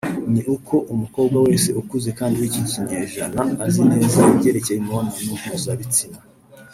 [0.33, 6.19] ni uko umukobwa wese ukuze kandi w’iki kinyejana azi neza ibyerekeye imibonano mpuza-bitsina